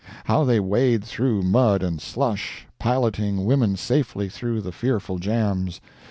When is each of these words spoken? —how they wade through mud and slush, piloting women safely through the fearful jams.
—how 0.25 0.43
they 0.43 0.59
wade 0.59 1.03
through 1.03 1.43
mud 1.43 1.83
and 1.83 2.01
slush, 2.01 2.65
piloting 2.79 3.45
women 3.45 3.75
safely 3.77 4.27
through 4.27 4.59
the 4.59 4.71
fearful 4.71 5.19
jams. 5.19 5.79